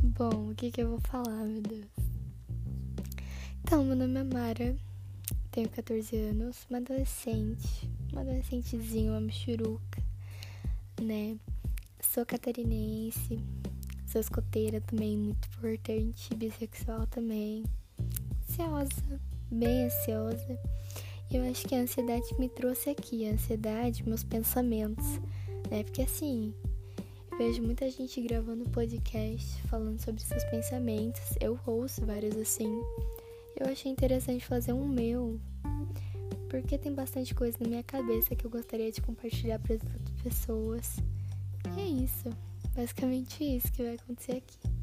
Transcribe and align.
Bom, 0.00 0.50
o 0.50 0.54
que 0.54 0.70
que 0.70 0.82
eu 0.82 0.90
vou 0.90 1.00
falar, 1.00 1.44
meu 1.44 1.60
Deus? 1.60 1.90
Então, 3.62 3.84
meu 3.84 3.96
nome 3.96 4.20
é 4.20 4.24
Mara, 4.24 4.76
tenho 5.50 5.68
14 5.68 6.16
anos, 6.16 6.66
uma 6.68 6.78
adolescente, 6.78 7.90
uma 8.10 8.22
adolescentezinha, 8.22 9.12
uma 9.12 9.20
michuruca, 9.20 10.02
né? 11.00 11.36
Sou 12.00 12.24
catarinense, 12.24 13.38
sou 14.06 14.20
escoteira 14.20 14.80
também, 14.80 15.16
muito 15.16 15.48
importante, 15.48 16.34
bissexual 16.34 17.06
também, 17.06 17.64
ansiosa, 18.48 19.20
bem 19.50 19.84
ansiosa. 19.84 20.58
Eu 21.30 21.50
acho 21.50 21.66
que 21.66 21.74
a 21.74 21.80
ansiedade 21.80 22.34
me 22.38 22.48
trouxe 22.48 22.90
aqui, 22.90 23.26
a 23.26 23.32
ansiedade, 23.32 24.06
meus 24.06 24.22
pensamentos, 24.22 25.06
né? 25.70 25.82
Porque 25.82 26.02
assim, 26.02 26.54
vejo 27.44 27.60
muita 27.60 27.90
gente 27.90 28.20
gravando 28.20 28.70
podcast 28.70 29.60
falando 29.62 30.00
sobre 30.00 30.22
seus 30.22 30.44
pensamentos. 30.44 31.34
Eu 31.40 31.58
ouço 31.66 32.06
vários 32.06 32.36
assim. 32.36 32.80
Eu 33.58 33.66
achei 33.66 33.90
interessante 33.90 34.46
fazer 34.46 34.72
um 34.72 34.86
meu, 34.86 35.40
porque 36.48 36.78
tem 36.78 36.94
bastante 36.94 37.34
coisa 37.34 37.58
na 37.60 37.68
minha 37.68 37.82
cabeça 37.82 38.36
que 38.36 38.44
eu 38.44 38.50
gostaria 38.50 38.92
de 38.92 39.02
compartilhar 39.02 39.58
para 39.58 39.74
as 39.74 39.82
outras 39.82 40.22
pessoas. 40.22 40.96
E 41.76 41.80
é 41.80 42.04
isso, 42.04 42.30
basicamente 42.76 43.42
isso 43.42 43.72
que 43.72 43.82
vai 43.82 43.94
acontecer 43.94 44.36
aqui. 44.36 44.81